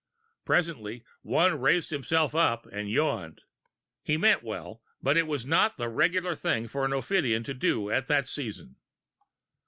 Presently 0.45 1.03
one 1.21 1.59
raised 1.61 1.91
himself 1.91 2.33
up 2.33 2.65
and 2.65 2.89
yawned. 2.89 3.43
He 4.01 4.17
meant 4.17 4.41
well, 4.41 4.81
but 4.99 5.15
it 5.15 5.27
was 5.27 5.45
not 5.45 5.77
the 5.77 5.89
regular 5.89 6.33
thing 6.33 6.67
for 6.67 6.85
an 6.85 6.91
ophidian 6.93 7.43
to 7.43 7.53
do 7.53 7.91
at 7.91 8.07
that 8.07 8.27
season. 8.27 8.77